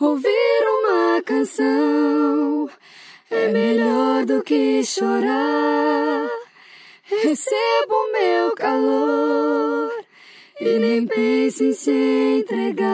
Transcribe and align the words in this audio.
Ouvir 0.00 0.62
uma 0.62 1.20
canção 1.22 2.70
é 3.28 3.48
melhor 3.48 4.24
do 4.24 4.44
que 4.44 4.84
chorar. 4.84 6.30
Recebo 7.02 8.12
meu 8.12 8.54
calor 8.54 9.90
e 10.60 10.78
nem 10.78 11.04
pense 11.04 11.64
em 11.64 11.72
se 11.72 11.90
entregar. 12.42 12.88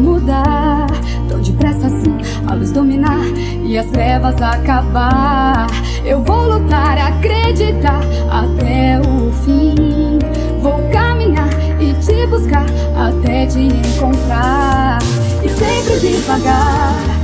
Mudar 0.00 0.86
tão 1.28 1.40
depressa 1.40 1.86
assim, 1.86 2.16
a 2.46 2.54
luz 2.54 2.72
dominar 2.72 3.24
e 3.64 3.76
as 3.78 3.86
trevas 3.86 4.40
acabar. 4.40 5.66
Eu 6.04 6.22
vou 6.22 6.48
lutar, 6.48 6.98
acreditar 6.98 8.00
até 8.30 9.00
o 9.00 9.32
fim. 9.44 10.18
Vou 10.60 10.80
caminhar 10.92 11.48
e 11.80 11.92
te 11.94 12.26
buscar 12.26 12.66
até 12.96 13.46
te 13.46 13.60
encontrar. 13.60 14.98
E 15.44 15.48
sempre 15.48 15.98
devagar 16.00 17.18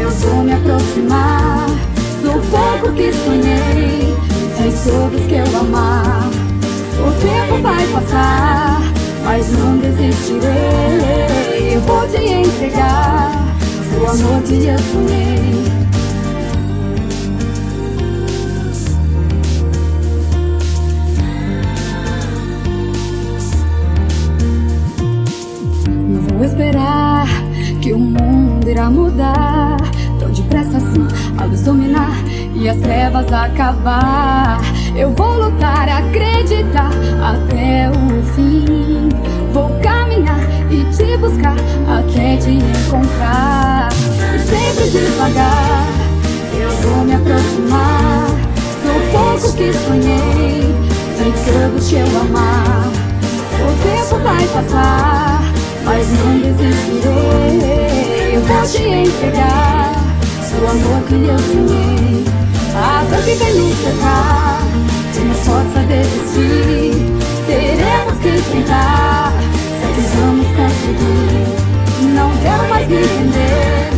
eu 0.00 0.10
vou 0.10 0.44
me 0.44 0.52
aproximar 0.52 1.66
do 2.22 2.40
pouco 2.50 2.94
que 2.94 3.12
sonhei, 3.12 4.14
de 4.56 4.70
todos 4.84 5.26
que 5.26 5.34
eu 5.34 5.60
amar. 5.60 6.28
O 7.00 7.10
tempo 7.20 7.62
vai 7.62 7.86
passar, 7.88 8.80
mas 9.24 9.50
não 9.52 9.78
desistirei. 9.78 11.18
Eu 12.68 12.74
vou 12.74 12.76
te 12.76 12.76
entregar 12.76 13.32
o 13.98 14.06
amor 14.06 14.42
que 14.42 14.54
eu. 14.64 14.78
Não 26.08 26.20
vou 26.22 26.44
esperar 26.44 27.26
que 27.80 27.92
o 27.92 27.98
mundo 27.98 28.68
irá 28.68 28.90
mudar 28.90 29.76
tão 30.18 30.30
depressa 30.30 30.76
assim, 30.76 31.06
a 31.38 31.44
luz 31.44 31.62
dominar 31.62 32.16
e 32.54 32.68
as 32.68 32.76
trevas 32.78 33.32
acabar. 33.32 34.57
Encontrar. 42.88 43.88
E 44.34 44.38
sempre 44.38 44.90
devagar 44.90 45.86
eu 46.58 46.70
vou 46.70 47.04
me 47.04 47.14
aproximar 47.14 48.26
do 48.82 49.12
pouco 49.12 49.56
que 49.56 49.72
sonhei, 49.72 50.74
todos 51.44 51.88
que 51.88 51.96
eu 51.96 52.20
amar. 52.20 52.90
O 53.60 53.72
tempo 53.82 54.22
vai 54.22 54.46
passar, 54.48 55.42
mas 55.84 56.06
não 56.08 56.38
desistirei. 56.38 58.36
Eu 58.36 58.42
vou 58.42 58.62
te 58.62 58.82
entregar 58.82 59.92
o 60.60 60.66
amor 60.70 61.02
que 61.08 61.14
eu 61.14 61.38
sonhei. 61.38 62.24
A 62.74 63.04
dor 63.04 63.22
que 63.24 63.34
vem 63.34 63.54
nos 63.54 63.76
cercar, 63.78 64.57
me 72.88 72.96
render, 72.96 73.90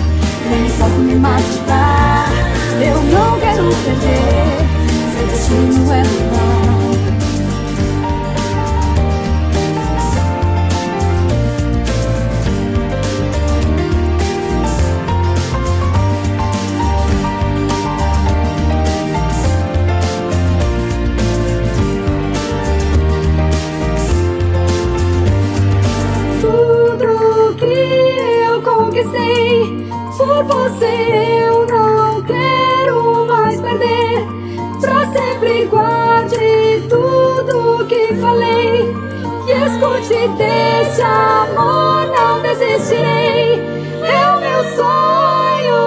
nem 0.51 0.71
posso 0.73 0.99
me 0.99 1.15
machucar. 1.15 2.29
Eu 2.83 3.01
não 3.05 3.39
quero 3.39 3.69
perder, 3.85 4.67
seu 5.15 5.27
destino 5.29 5.93
é 5.93 6.03
mudar. 6.03 6.50
Por 30.17 30.45
você 30.45 31.47
eu 31.49 31.67
não 31.67 32.23
quero 32.23 33.27
mais 33.27 33.61
perder. 33.61 34.27
Pra 34.81 35.11
sempre 35.13 35.65
guarde 35.67 36.83
tudo 36.89 37.87
que 37.87 38.15
falei 38.17 38.95
e 39.47 39.53
escute 39.53 40.29
desse 40.37 41.01
amor. 41.01 42.07
Não 42.15 42.43
desistirei, 42.43 43.61
é 44.03 44.37
o 44.37 44.41
meu 44.41 44.65
sonho. 44.77 45.81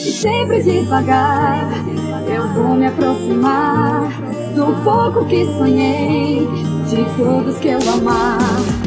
E 0.00 0.12
sempre 0.12 0.62
devagar 0.62 1.68
eu 2.28 2.46
vou 2.54 2.76
me 2.76 2.86
aproximar 2.86 4.08
do 4.54 4.66
pouco 4.84 5.24
que 5.26 5.44
sonhei, 5.56 6.46
de 6.88 7.04
todos 7.16 7.58
que 7.58 7.68
eu 7.68 7.78
amar. 7.92 8.79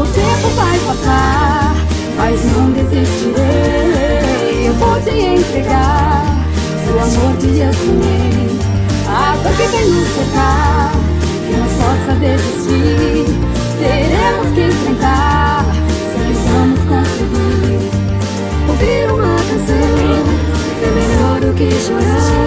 O 0.00 0.02
tempo 0.02 0.48
vai 0.56 0.78
passar, 0.78 1.74
mas 2.16 2.42
não 2.56 2.70
desistirei. 2.70 4.68
Eu 4.68 4.72
vou 4.76 4.98
te 5.02 5.10
entregar 5.10 6.24
o 6.86 6.98
amor 7.00 7.36
que 7.36 7.58
eu. 7.58 7.68
A 9.06 9.36
dor 9.42 9.52
que 9.52 9.66
vem 9.66 9.90
nos 9.90 10.08
cercar, 10.08 10.92
que 11.46 11.52
nos 11.54 11.72
força 11.72 12.12
a 12.12 12.14
desistir. 12.14 13.26
Teremos 13.78 14.54
que 14.54 14.62
enfrentar, 14.68 15.66
que 16.14 16.32
vamos 16.48 16.80
conseguir. 16.88 17.90
Ouvir 18.70 19.04
uma 19.12 19.36
canção 19.36 19.76
é 20.82 20.90
melhor 20.94 21.40
do 21.42 21.52
que 21.52 21.70
chorar. 21.78 22.39